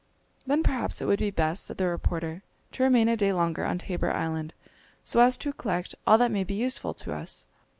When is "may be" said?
6.31-6.55